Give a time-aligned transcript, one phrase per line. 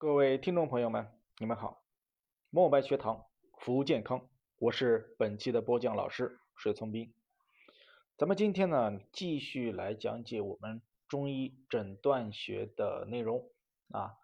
[0.00, 1.82] 各位听众朋友们，你们好！
[2.48, 3.26] 墨白学堂
[3.58, 4.26] 服务健康，
[4.56, 7.12] 我是本期的播讲老师水从斌。
[8.16, 13.50] 咱们今天呢，继续来讲解我们中医诊断学的内容
[13.90, 14.16] 啊。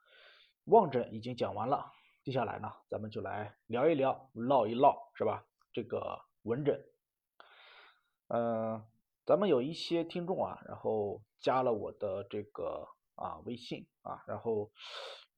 [0.65, 1.93] 望诊已经讲完了，
[2.24, 5.45] 接下来呢，咱们就来聊一聊、唠一唠，是吧？
[5.74, 6.83] 这个闻诊，
[8.29, 8.83] 嗯，
[9.27, 14.71] 咱们有一些听众啊，然后加了我的这个啊微信啊，然后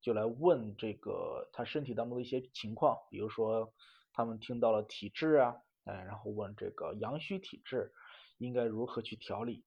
[0.01, 3.73] 就来问这个他身体当中的一些情况，比如说
[4.13, 7.93] 他们听到了体质啊，哎，然后问这个阳虚体质
[8.39, 9.65] 应该如何去调理。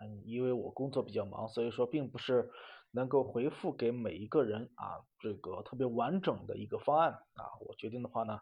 [0.00, 2.50] 嗯，因为我工作比较忙，所以说并不是
[2.90, 8.40] 能够回复给每一个人啊这个特别完整的一个方案啊，我决定的话呢，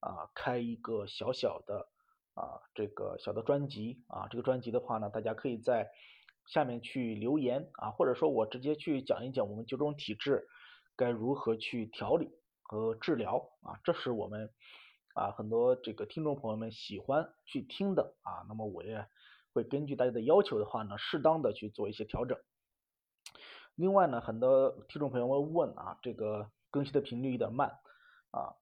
[0.00, 1.88] 啊开一个小小的
[2.34, 5.90] 啊这个小的专辑啊，这个专辑的话呢，大家可以在
[6.46, 10.48] 下面去留言啊，或者说我直接去讲一讲我们九种体质
[10.96, 12.30] 该如何去调理
[12.62, 14.50] 和治疗啊，这是我们
[15.14, 19.06] 啊很多这个听众朋友们喜欢去听的啊，那么我也。
[19.52, 22.38] 会根据大家的要求的话呢，适当的去做一些调整。
[23.74, 27.80] 另外呢，很多听众朋友们问啊，这个更新的频率有点慢
[28.30, 28.54] 啊，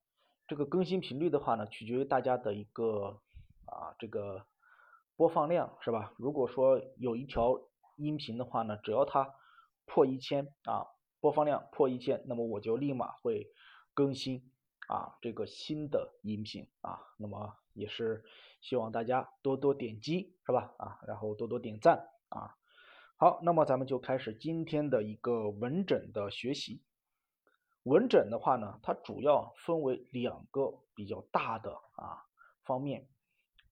[0.47, 3.21] 这个更新频率的话呢，取决于大家的一个
[3.67, 4.47] 啊这个
[5.15, 6.11] 播放量是吧？
[6.17, 7.61] 如果说有一条
[7.99, 9.35] 音频的话呢，只要它
[9.85, 10.87] 破一千啊，
[11.19, 13.51] 播放量破一千，那么我就立马会
[13.93, 14.51] 更新
[14.87, 18.23] 啊这个新的音频啊，那么也是。
[18.61, 20.73] 希望大家多多点击，是吧？
[20.77, 22.57] 啊，然后多多点赞啊。
[23.15, 26.83] 好，那么咱们就开始今天的一个文诊的学习。
[27.83, 32.25] 文诊的话呢，它主要分为两个比较大的啊
[32.65, 33.07] 方面。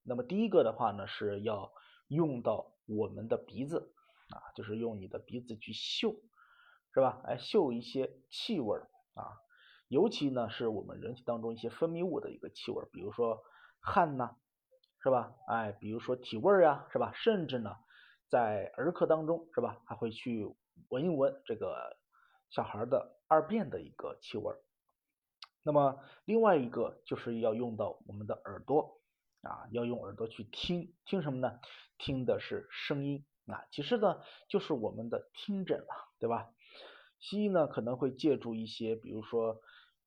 [0.04, 1.70] 那么第一个的话呢，是要
[2.08, 3.94] 用到我们的鼻子
[4.30, 6.16] 啊，就是用你的鼻子去嗅，
[6.94, 7.22] 是吧？
[7.26, 8.78] 哎，嗅一些气味
[9.14, 9.38] 啊，
[9.88, 13.44] 尤其呢是我们人体当中一些分泌物的一个气味，比如说
[13.80, 14.36] 汗呐。
[15.00, 15.36] 是吧？
[15.48, 17.14] 哎，比如说体味儿呀，是吧？
[17.14, 17.78] 甚至呢，
[18.28, 19.80] 在儿科当中，是吧？
[19.86, 20.44] 还会去
[20.90, 21.98] 闻一闻这个
[22.50, 24.60] 小孩的二便的一个气味儿。
[25.64, 29.00] 那么另外一个就是要用到我们的耳朵
[29.44, 31.60] 啊，要用耳朵去听听什么呢？
[31.98, 35.88] 听的是声音啊，其实呢就是我们的听诊了，
[36.20, 36.50] 对吧？
[37.20, 39.60] 西医呢可能会借助一些，比如说。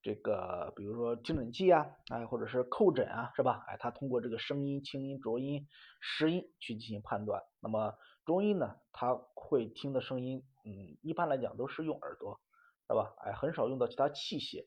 [0.03, 3.63] 这个比如说听诊器啊，哎，或者是叩诊啊，是吧？
[3.69, 5.69] 哎，它通过这个声音、清音、浊音、
[6.01, 7.43] 实音去进行判断。
[7.61, 7.93] 那么
[8.25, 12.41] 中医呢，它会听的声音，嗯，一般来讲都是用耳朵，
[12.89, 13.13] 是吧？
[13.19, 14.65] 哎，很少用到其他器械。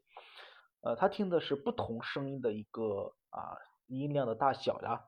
[0.82, 3.58] 呃，它听的是不同声音的一个啊
[3.88, 5.04] 音量的大小呀，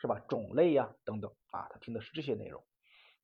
[0.00, 0.18] 是吧？
[0.28, 2.64] 种类呀等等啊，它听的是这些内容。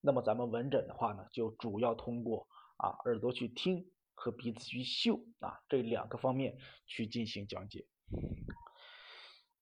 [0.04, 3.90] 那么咱们闻诊的话呢，就主要通过啊耳朵去听。
[4.16, 6.56] 和鼻子去嗅啊，这两个方面
[6.86, 7.84] 去进行讲解。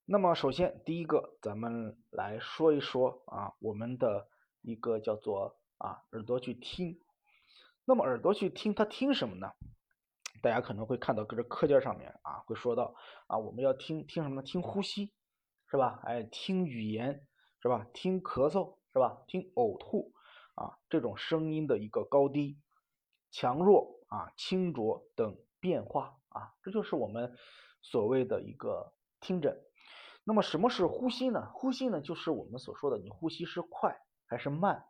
[0.05, 4.29] 那么首先第一个，咱们来说一说啊，我们的
[4.61, 7.01] 一个叫做啊耳朵去听。
[7.87, 9.53] 那么耳朵去听，它听什么呢？
[10.43, 12.95] 大家可能会看到搁这课件上面啊，会说到
[13.29, 14.43] 啊，我们要听听什么呢？
[14.43, 15.15] 听呼吸
[15.71, 15.99] 是吧？
[16.05, 17.27] 哎，听语言
[17.63, 17.87] 是吧？
[17.95, 19.25] 听咳嗽是吧？
[19.27, 20.13] 听呕吐
[20.55, 22.59] 啊，这种声音的一个高低、
[23.31, 23.99] 强弱。
[24.13, 27.35] 啊，清浊等变化啊，这就是我们
[27.81, 29.59] 所谓的一个听诊。
[30.23, 31.51] 那么什么是呼吸呢？
[31.55, 34.85] 呼吸呢，就是我们所说的你呼吸是快还是慢，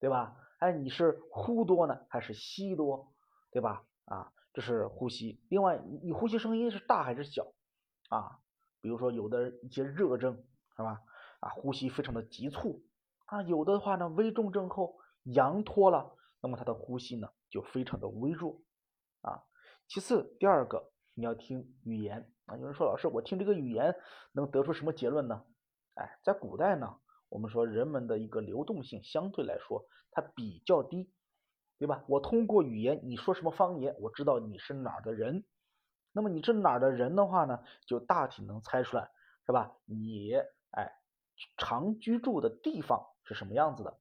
[0.00, 0.34] 对吧？
[0.60, 3.12] 哎，你是呼多呢还是吸多，
[3.50, 3.84] 对吧？
[4.06, 5.44] 啊，这是呼吸。
[5.50, 7.52] 另外，你呼吸声音是大还是小
[8.08, 8.38] 啊？
[8.80, 10.42] 比如说有的一些热症
[10.74, 11.02] 是吧？
[11.40, 12.82] 啊，呼吸非常的急促
[13.26, 16.16] 啊，有的话呢，危重症后阳脱了。
[16.40, 18.60] 那么他的呼吸呢就非常的微弱
[19.22, 19.42] 啊。
[19.88, 22.56] 其次，第二个你要听语言啊。
[22.56, 23.94] 有人说老师，我听这个语言
[24.32, 25.42] 能得出什么结论呢？
[25.94, 26.96] 哎，在古代呢，
[27.28, 31.10] 我们说人们的一个流动性相对来说它比较低，
[31.78, 32.04] 对吧？
[32.08, 35.44] 我通过语言你说什么方言，我知道你是哪儿的人。
[36.12, 39.10] 那么你是哪儿的人的话呢，就大体能猜出来，
[39.46, 39.76] 是吧？
[39.86, 40.34] 你
[40.72, 40.92] 哎
[41.56, 43.98] 常居住的地方是什么样子的？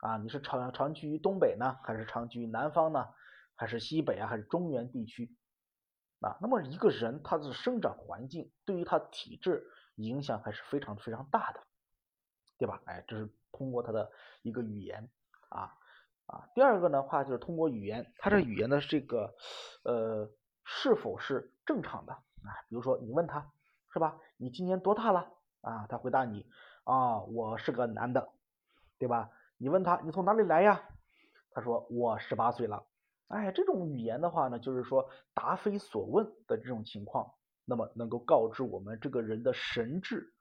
[0.00, 3.08] 啊，你是长长居于东北呢，还是长居于南方呢，
[3.54, 5.36] 还是西北啊，还是中原地区？
[6.20, 9.66] 啊，那么一个人他的生长环境对于他体质
[9.96, 11.60] 影响还是非常非常大的，
[12.58, 12.80] 对吧？
[12.86, 14.10] 哎，这是通过他的
[14.42, 15.10] 一个语言
[15.48, 15.74] 啊
[16.26, 16.48] 啊。
[16.54, 19.34] 第二个的话就是通过语言，他这语言的这个
[19.84, 20.30] 呃
[20.64, 22.54] 是否是正常的啊？
[22.68, 23.52] 比如说你问他
[23.92, 24.16] 是吧？
[24.36, 25.86] 你今年多大了啊？
[25.88, 26.46] 他回答你
[26.84, 28.32] 啊，我是个男的，
[29.02, 29.28] 对吧？
[29.58, 30.80] 你问他，你从哪里来呀？
[31.50, 32.86] 他说我十八岁了，
[33.26, 37.34] 哎，这种语言的话呢，就是说答非所问的这种情况，
[37.64, 40.32] 那么能够告知我们这个人的神智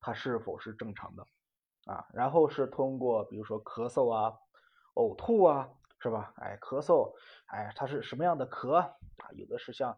[0.00, 1.22] 他是否是正常的
[1.86, 2.06] 啊。
[2.12, 4.34] 然后是通过比如说咳嗽啊、
[4.96, 5.68] 呕吐啊，
[6.00, 6.34] 是吧？
[6.38, 7.14] 哎，咳嗽，
[7.46, 8.90] 哎，它是什么样的咳啊？
[9.36, 9.96] 有的是像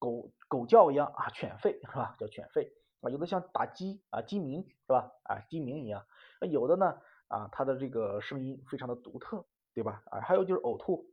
[0.00, 2.16] 狗狗叫一样啊，犬吠是吧？
[2.18, 2.72] 叫犬吠
[3.02, 5.12] 啊，有的像打鸡啊，鸡鸣是吧？
[5.22, 6.04] 啊，鸡鸣一样。
[6.40, 6.98] 那有的呢
[7.32, 10.02] 啊，它的这个声音非常的独特，对吧？
[10.10, 11.10] 啊，还有就是呕吐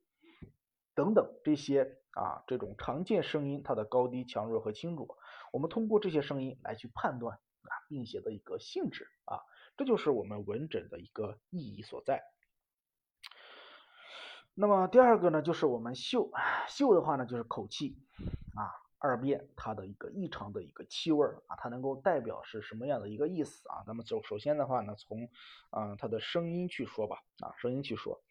[0.93, 5.17] 等等这些啊，这种常见声音它的高低强弱和轻浊，
[5.53, 9.39] 我们通过这些声音来去判断啊病邪的一个性质啊，
[9.77, 12.21] 这就是我们闻诊的一个意义所在。
[14.53, 16.29] 那么第二个呢，就是我们嗅，
[16.67, 17.97] 嗅的话呢，就是口气
[18.55, 18.67] 啊，
[18.99, 23.83] 二便它的一个异常的一个气味啊，它能够代表是什么样的一个意思啊？
[23.87, 25.29] 咱们首首先的话呢，从
[25.69, 28.21] 啊它的声音去说吧，啊声音去说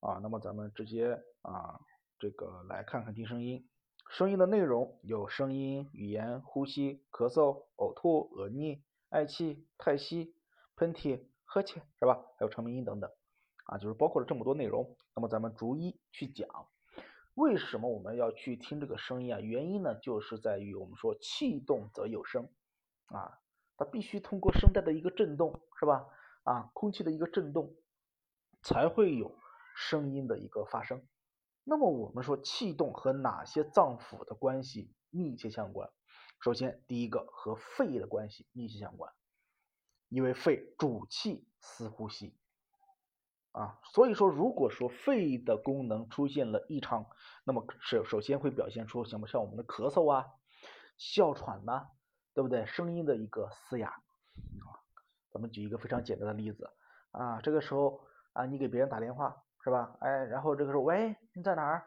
[0.00, 1.80] 啊，那么咱们直接啊
[2.18, 3.68] 这个来看看听声音，
[4.10, 10.34] 声音的内容有声音、语言、呼吸、咳嗽、呕吐、恶逆、嗳气、叹息、
[10.74, 12.20] 喷嚏、呵欠，是吧？
[12.36, 13.10] 还有长鸣音等等。
[13.66, 16.48] 啊，就是包括了这么多内容，那么咱们逐一去讲，
[17.40, 19.40] 为什么我们要去听这个声音啊？
[19.40, 22.50] 原因呢，就是在于我们说气动则有声，
[23.06, 23.38] 啊，
[23.78, 26.06] 它必须通过声带的一个震动，是吧？
[26.44, 27.74] 啊，空气的一个震动，
[28.62, 29.38] 才会有
[29.74, 31.02] 声音的一个发生。
[31.64, 35.90] 那么我们说气动和哪些脏腑的关系密切相关？
[36.42, 39.10] 首先，第一个和肺的关系密切相关，
[40.10, 42.36] 因为肺主气司呼吸。
[43.52, 47.06] 啊，所以说，如果说肺的功能出现了异常，
[47.44, 49.26] 那么首首先会表现出什么？
[49.26, 50.26] 像我们的咳嗽啊、
[50.96, 51.88] 哮喘呐，
[52.32, 52.64] 对不对？
[52.66, 54.68] 声音的一个嘶哑啊。
[55.32, 56.70] 咱们举一个非常简单的例子
[57.10, 58.00] 啊，这个时候
[58.32, 59.96] 啊，你给别人打电话是吧？
[60.00, 61.86] 哎，然后这个时候，喂，你在哪儿？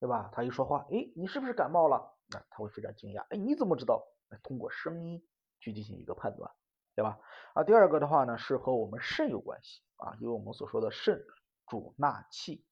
[0.00, 0.30] 对吧？
[0.32, 2.12] 他一说话，哎，你是不是感冒了？
[2.30, 4.02] 那他会非常惊讶，哎，你怎么知道？
[4.42, 5.22] 通过声音
[5.60, 6.50] 去进行一个判断。
[6.94, 7.18] 对吧？
[7.54, 11.24] 啊，第二个的话呢，是和我们肾有关系啊，因为我们所说的肾
[11.66, 12.64] 主纳气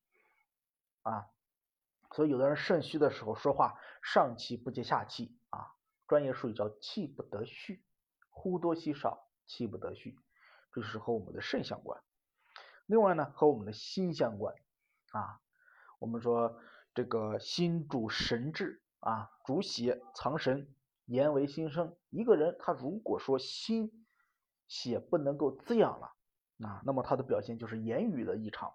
[1.03, 1.27] 啊，
[2.13, 5.73] 所以有的人肾虚的时候说话上气不接下气啊，
[6.07, 7.85] 专业术语叫气不得续，
[8.31, 10.19] 呼多吸少，气不得续，
[10.73, 12.01] 这是和我们的肾相关。
[12.87, 14.55] 另外呢，和我们的心相关
[15.13, 15.41] 啊，
[15.99, 16.61] 我们说
[16.95, 20.75] 这个心主神志啊，主血藏神，
[21.07, 21.97] 言为心声。
[22.11, 24.02] 一个人他如果说心
[24.73, 26.07] 血不能够滋养了
[26.67, 28.73] 啊，那么他的表现就是言语的异常，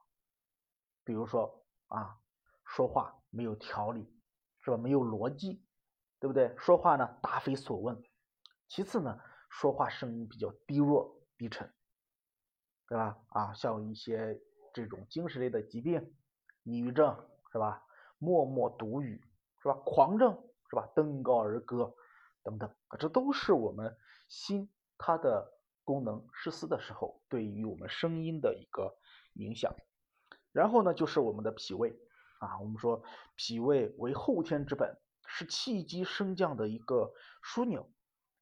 [1.04, 2.20] 比如说啊，
[2.64, 4.08] 说话没有条理，
[4.60, 4.78] 是吧？
[4.78, 5.66] 没有逻辑，
[6.20, 6.56] 对不对？
[6.56, 8.00] 说话呢答非所问。
[8.68, 11.74] 其次呢，说话声音比较低弱低沉，
[12.88, 13.18] 对吧？
[13.30, 14.40] 啊，像一些
[14.76, 16.14] 这种精神类的疾病，
[16.62, 17.84] 抑郁症是吧？
[18.20, 19.20] 默默独语
[19.64, 19.74] 是吧？
[19.84, 20.88] 狂症是吧？
[20.96, 21.96] 登高而歌
[22.44, 23.98] 等等啊，这都是我们
[24.28, 25.57] 心它的。
[25.88, 28.98] 功能失司的时候，对于我们声音的一个
[29.36, 29.74] 影响。
[30.52, 31.98] 然后呢，就是我们的脾胃
[32.40, 33.04] 啊，我们说
[33.38, 37.90] 脾胃为后天之本，是气机升降的一个枢纽。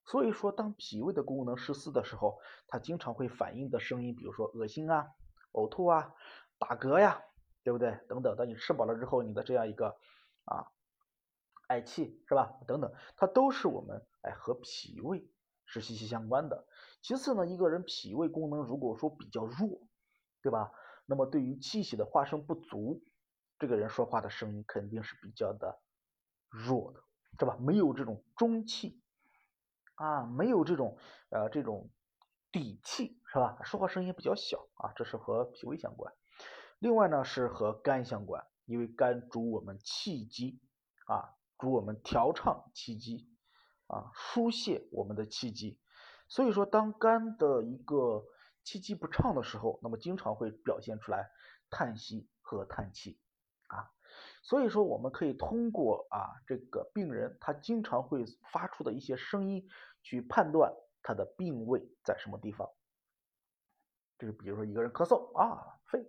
[0.06, 5.08] 所以说，当脾胃的功能失司的时候，它经常会反映的声音，比如说恶心啊、
[5.52, 6.16] 呕吐啊、
[6.58, 7.22] 打嗝呀，
[7.64, 8.00] 对不对？
[8.10, 8.36] 等等。
[8.36, 9.96] 当你吃饱了之后，你的这样一个
[10.46, 10.66] 啊
[11.68, 12.58] 嗳气是吧？
[12.66, 15.28] 等等，它都是我们哎和脾胃。
[15.66, 16.66] 是息息相关的。
[17.02, 19.82] 其次呢，一个人脾胃功能如果说比较弱，
[20.42, 20.72] 对吧？
[21.06, 23.04] 那么对于气血的化生不足，
[23.60, 25.80] 这个人说话的声音肯定是比较的
[26.50, 27.04] 弱的，
[27.38, 27.58] 是吧？
[27.60, 29.02] 没有这种中气
[29.96, 30.98] 啊，没有这种
[31.30, 31.92] 呃这种
[32.52, 33.60] 底气，是吧？
[33.64, 36.14] 说话声音比较小啊，这是和脾胃相关。
[36.80, 40.60] 另外呢，是和肝相关，因为肝主我们气机
[41.06, 43.30] 啊，主我们调畅气机。
[43.88, 45.80] 啊，疏泄我们的气机，
[46.28, 48.26] 所以说当肝的一个
[48.64, 51.30] 气机不畅的时候，那么经常会表现出来
[51.70, 53.20] 叹息和叹气
[53.68, 53.92] 啊。
[54.42, 59.68] 所以说我们可以通过啊这个病人他经常会发出的一些声音
[60.02, 62.70] 去判断他的病位在什么地方。
[64.18, 66.00] 就是比如说一个人咳嗽啊，肺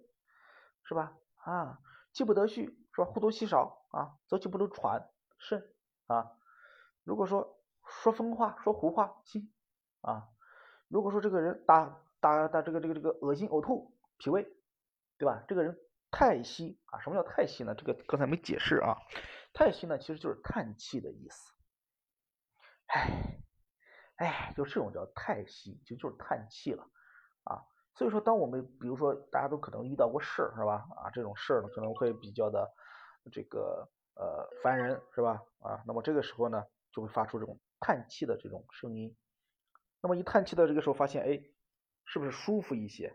[0.85, 1.17] 是吧？
[1.37, 1.81] 啊，
[2.13, 3.05] 气不得续是吧？
[3.05, 5.75] 呼多吸少啊，走气不能喘，肾
[6.07, 6.33] 啊。
[7.03, 9.53] 如果说说疯话，说胡话，心
[10.01, 10.29] 啊。
[10.89, 14.47] 如果说这个人打打打这个这个这个恶心呕吐，脾胃，
[15.19, 15.45] 对吧？
[15.49, 15.79] 这个人
[16.11, 17.75] 太息啊，什么叫太息呢？
[17.75, 18.97] 这个刚才没解释啊。
[19.53, 21.53] 太息呢，其实就是叹气的意思。
[22.87, 23.41] 哎
[24.17, 26.83] 哎，就这种叫太息，其实就是叹气了
[27.45, 27.65] 啊。
[27.95, 30.87] 所以说，当我们比如说大家都可能遇到过事儿，是吧？
[30.97, 32.71] 啊，这种事儿呢可能会比较的
[33.33, 35.43] 这个呃烦人是吧？
[35.61, 39.17] 啊，那么这个时候呢就会发出这种叹气的这种声音。
[40.03, 41.43] 那么一叹气的这个时候发现，哎，
[42.05, 43.13] 是不是舒服一些？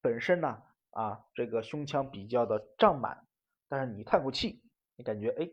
[0.00, 3.26] 本身呢啊这个胸腔比较的胀满，
[3.68, 4.62] 但是你叹口气，
[4.96, 5.50] 你感觉哎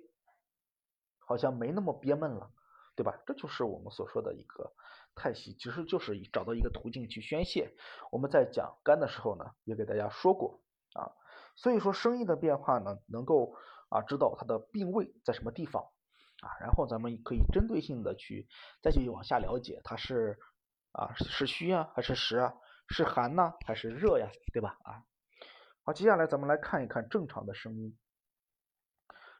[1.19, 2.51] 好像没那么憋闷了，
[2.95, 3.21] 对吧？
[3.25, 4.73] 这就是我们所说的一个。
[5.15, 7.75] 叹息其实就是找到一个途径去宣泄。
[8.11, 10.63] 我们在讲肝的时候呢，也给大家说过
[10.93, 11.11] 啊。
[11.55, 13.55] 所以说声音的变化呢，能够
[13.89, 15.85] 啊知道它的病位在什么地方
[16.43, 18.47] 啊，然后咱们可以针对性的去
[18.81, 20.37] 再去往下了解，它是
[20.91, 22.53] 啊是虚啊还是实啊，
[22.89, 24.77] 是寒呢还是热呀，对吧？
[24.83, 25.03] 啊，
[25.83, 27.97] 好，接下来咱们来看一看正常的声音。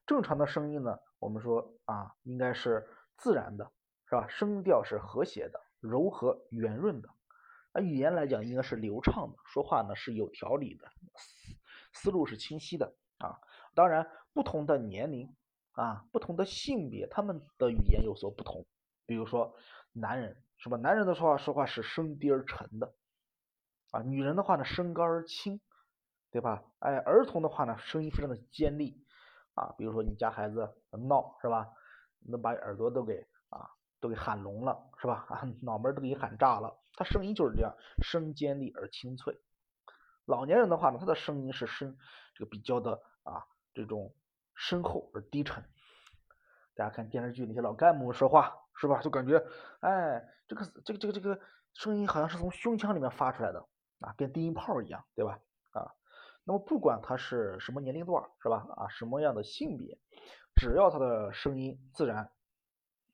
[0.06, 3.72] 正常的声音呢，我们说啊应该是自然的。
[4.06, 4.28] 是吧？
[4.28, 7.10] 声调是和谐的、柔和、圆润的。
[7.72, 11.56] 啊，语言来讲应该是流畅的，说话呢是有条理的，思
[11.94, 13.40] 思路是清晰的啊。
[13.74, 15.34] 当然，不同的年龄
[15.74, 18.65] 啊，不同的性别，他们的语言有所不同。
[19.06, 19.56] 比如说，
[19.92, 20.77] 男人是吧？
[20.77, 22.94] 男人的说话说话是声低而沉的
[23.92, 25.60] 啊，女人的话呢声高而轻，
[26.32, 26.63] 对吧？
[26.80, 29.06] 哎，儿童的话呢声音非常的尖利
[29.53, 29.75] 啊。
[29.77, 31.68] 比如说你家孩子闹是吧？
[32.20, 33.70] 能把耳朵都给啊。
[34.03, 35.25] 都给喊聋了是吧？
[35.32, 36.77] 啊，脑门都给喊炸了。
[36.92, 39.39] 他声音就是这样，声尖利而清脆。
[40.25, 41.98] 老年人的话呢，他的声音是声，
[42.36, 44.13] 这个比较的啊，这种
[44.67, 45.62] 深厚而低沉。
[46.75, 49.01] 大家看电视剧那些老干部说话是吧？
[49.01, 49.46] 就感觉
[49.82, 51.39] 哎，这个这个这个这个
[51.74, 53.67] 声音好像是从胸腔里面发出来的
[54.00, 55.39] 啊，跟低音炮一样，对吧？
[55.74, 55.91] 啊，
[56.46, 58.65] 那么不管他是什么年龄段是吧？
[58.77, 60.00] 啊，什么样的性别，
[60.55, 62.32] 只要他的声音自然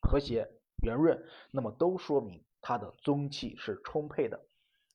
[0.01, 0.51] 和谐。
[0.81, 4.39] 圆润，那么都说明他的中气是充沛的，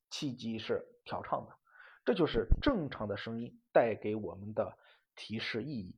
[0.08, 1.54] 气机是调畅的，
[2.06, 4.78] 这就是正常的声音带给我们的
[5.14, 5.94] 提示意义。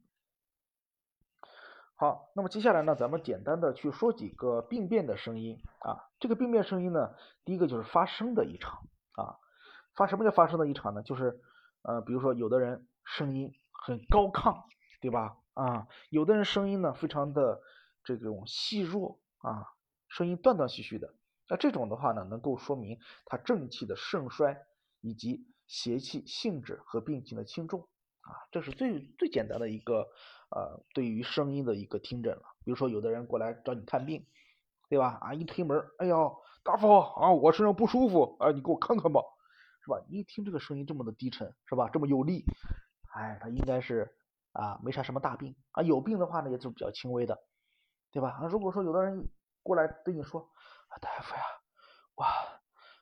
[1.99, 6.05] 好，那么接下来呢，咱们简单的去说几个病变的声音啊。
[6.21, 7.15] 这个病变声音呢，
[7.47, 9.39] 第一个就是发声的异常啊。
[9.95, 11.03] 发什么叫发声的异常呢？
[11.03, 11.41] 就是
[11.81, 14.65] 呃，比如说有的人声音很高亢，
[15.01, 15.39] 对吧？
[15.55, 17.63] 啊，有的人声音呢非常的
[18.05, 19.65] 这种细弱啊。
[20.09, 21.15] 声音断断续续的，
[21.49, 24.67] 那这种的话呢，能够说明他正气的盛衰，
[25.01, 27.89] 以及邪气性质和病情的轻重
[28.27, 30.09] 啊，这是最最简单的一个
[30.51, 32.43] 呃，对于声音的一个听诊了。
[32.65, 34.27] 比如说有的人过来找你看病，
[34.89, 35.19] 对吧？
[35.21, 39.23] 啊，一推门，哎呦，大夫啊，我身上不舒服，啊，你给我看看吧，
[39.85, 40.03] 是吧？
[40.09, 41.89] 你一听这个声音这么的低沉，是吧？
[41.93, 42.45] 这么有力，
[43.15, 44.15] 哎，他应该是
[44.53, 47.39] 啊，没啥什么大病啊，有病的话呢，也就比较轻微的，
[48.11, 48.31] 对吧？
[48.41, 49.29] 啊，如果说有的人。
[49.67, 50.49] 过来对你说，
[51.01, 51.43] 大夫呀，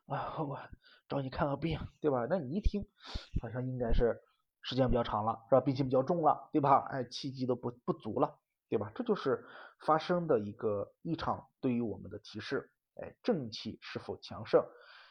[0.07, 0.59] 我啊，我
[1.11, 2.27] 找你看个病，对吧？
[2.31, 2.89] 那你一听，
[3.43, 4.19] 好像应该是
[4.65, 5.61] 时间比较长了，是吧？
[5.61, 6.79] 病情比较重了，对吧？
[6.91, 8.91] 哎，气机都不不足了，对吧？
[8.95, 9.47] 这就是
[9.79, 14.65] 发生的一个异常，对于我们的提示，哎，正气是否强盛，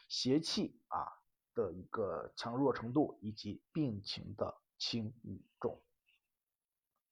[0.08, 1.06] 邪气啊
[1.54, 5.80] 的一个强弱程度，以及病情的轻与重，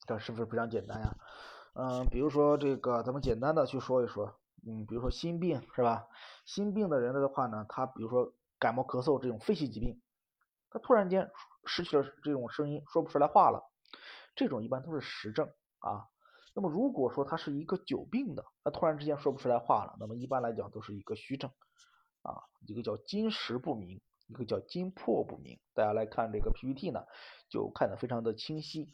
[0.04, 1.16] 这是不是非常简单呀？
[1.74, 4.34] 嗯，比如说这个，咱们简单的去说一说，
[4.66, 6.08] 嗯，比如说心病是吧？
[6.44, 10.02] 心病的人的话呢，他比如说感冒、咳嗽这种肺系疾病，
[10.70, 11.30] 他突然间
[11.64, 13.62] 失去了这种声音，说不出来话了，
[14.34, 15.46] 这种一般都是实症
[15.78, 16.08] 啊。
[16.54, 21.50] 那么如果说他是一个久病的，他突然之间说不出来话了，那么一般来讲都是一个虚症
[22.22, 25.58] 啊，一个叫金石不明，一个叫金破不明。
[25.72, 27.04] 大家来看这个 PPT 呢，
[27.48, 28.90] 就看得非常的清晰。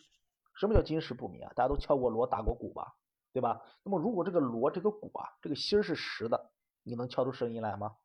[0.54, 1.52] 什么叫金石不明啊？
[1.56, 2.94] 大家都敲过锣、打过鼓吧，
[3.32, 3.60] 对吧？
[3.82, 6.52] 那么如果这个锣、这个鼓啊，这个芯儿是实的，
[6.84, 7.96] 你能敲出声音来吗？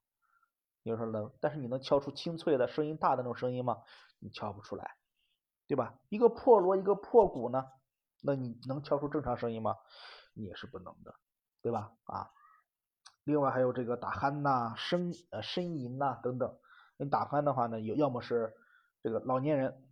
[0.84, 1.32] 你说能？
[1.40, 3.82] 但是你能敲出清脆的声音大的那种声音吗？
[4.20, 4.96] 你敲不出来，
[5.68, 5.96] 对吧？
[6.10, 7.66] 一个破锣、一个破鼓呢，
[8.22, 9.76] 那你能敲出正常声音吗？
[10.34, 11.16] 你也是不能的，
[11.62, 11.92] 对吧？
[12.06, 12.30] 啊，
[13.24, 16.58] 另外还有这个打鼾呐、呻呃呻吟呐等等。
[16.98, 18.54] 你打鼾的话呢，有要么是
[19.02, 19.84] 这个老年人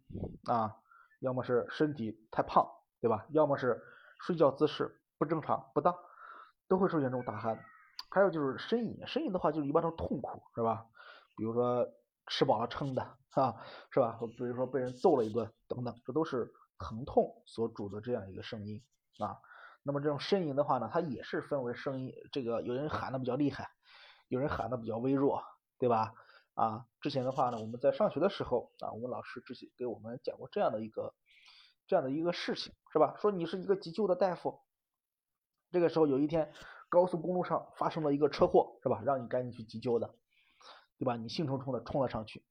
[0.45, 0.77] 啊。
[1.21, 2.67] 要么是身体太胖，
[2.99, 3.27] 对吧？
[3.29, 3.79] 要么是
[4.21, 5.95] 睡觉姿势不正常、不当，
[6.67, 7.59] 都会出现这种打鼾。
[8.11, 10.85] 还有就是呻吟，呻吟的话就是一般都是痛苦，是吧？
[11.37, 11.87] 比如说
[12.27, 13.01] 吃饱了撑的，
[13.31, 13.55] 啊，
[13.89, 14.19] 是吧？
[14.37, 18.83] 比如说被人揍了一顿等等，这都是疼痛所主的这样一个声音
[19.17, 19.39] 啊。
[19.83, 23.69] 那么这种呻吟的话呢，它也是分为声音，这个有人喊的比较厉害，
[24.27, 25.41] 有人喊的比较微弱，
[25.79, 26.13] 对吧？
[26.53, 31.15] 啊，之前的话呢，我们在上学的时候啊，我们老师之前给我们讲过这样的一个
[31.87, 33.15] 这样的一个事情，是吧？
[33.21, 34.59] 说你是一个急救的大夫，
[35.71, 36.53] 这个时候有一天
[36.91, 39.01] 高速公路上发生了一个车祸，是吧？
[39.05, 40.13] 让你赶紧去急救的，
[40.99, 41.15] 对吧？
[41.15, 42.45] 你兴冲冲的冲了上去，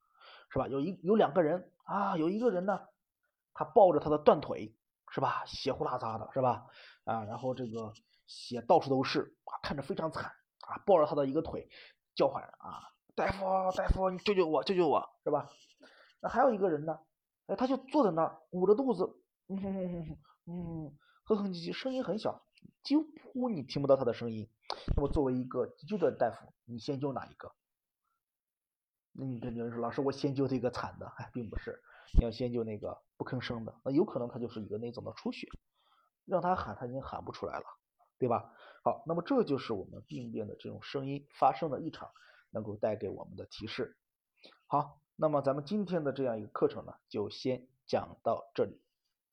[0.50, 0.66] 是吧？
[0.66, 2.80] 有一有两个人啊，有一个人呢，
[3.52, 4.74] 他抱着他的断腿，
[5.10, 5.44] 是吧？
[5.44, 6.64] 血呼啦啦的，是吧？
[7.04, 7.92] 啊，然后这个
[8.26, 10.24] 血到处都是啊，看着非常惨
[10.66, 11.68] 啊，抱着他的一个腿
[12.14, 12.80] 叫唤啊，
[13.14, 13.44] 大夫
[13.76, 15.50] 大夫，你救救我救救我，是吧？
[16.22, 16.98] 那还有一个人呢，
[17.46, 19.04] 哎，他就坐在那儿捂着肚子，
[19.48, 22.42] 嗯哼哼哼嗯嗯，哼哼唧唧，声音很小，
[22.82, 24.48] 几乎你听不到他的声音。
[24.96, 27.52] 那么作为一个急救的大夫，你先救哪一个？
[29.12, 31.82] 那你肯定说，老师，我先救这个惨的，哎，并不是，
[32.16, 35.48] 你要先救那个不吭声的，那有可能他就是一个内脏的出血，
[36.24, 37.64] 让他喊他已经喊不出来了，
[38.18, 38.54] 对吧？
[38.84, 42.10] 好，那么这就是我们病变的这种声音发生的异常，
[42.50, 43.96] 能够带给我们的提示。
[44.66, 48.80] 好，那么咱们今天的这样一个课程呢，就先讲到这里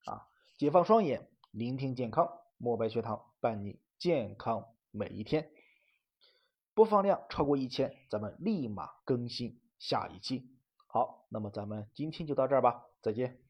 [0.05, 5.49] 啊，解放双眼，聆听健康，墨白学堂伴你健康每一天，
[6.73, 9.61] 播放量超过一千，咱们立马更新。
[9.79, 10.49] 下一期，
[10.87, 13.46] 好，那么咱们今天就到这儿吧，再见。